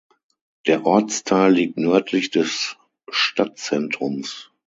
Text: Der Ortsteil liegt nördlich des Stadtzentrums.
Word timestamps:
Der 0.65 0.83
Ortsteil 0.87 1.53
liegt 1.53 1.77
nördlich 1.77 2.31
des 2.31 2.75
Stadtzentrums. 3.07 4.49